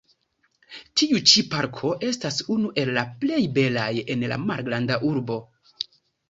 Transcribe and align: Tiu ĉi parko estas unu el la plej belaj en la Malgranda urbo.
Tiu 1.01 1.19
ĉi 1.31 1.43
parko 1.51 1.91
estas 2.07 2.39
unu 2.55 2.71
el 2.85 2.91
la 2.95 3.03
plej 3.25 3.43
belaj 3.59 3.91
en 4.15 4.25
la 4.33 4.41
Malgranda 4.49 4.99
urbo. 5.13 5.39